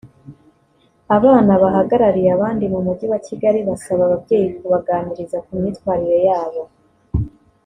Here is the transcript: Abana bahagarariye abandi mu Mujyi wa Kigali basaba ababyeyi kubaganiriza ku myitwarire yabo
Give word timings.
Abana 1.17 1.51
bahagarariye 1.63 2.29
abandi 2.35 2.65
mu 2.73 2.79
Mujyi 2.85 3.05
wa 3.11 3.19
Kigali 3.27 3.59
basaba 3.67 4.01
ababyeyi 4.07 4.47
kubaganiriza 4.57 5.37
ku 5.45 5.51
myitwarire 5.59 6.19
yabo 6.29 6.61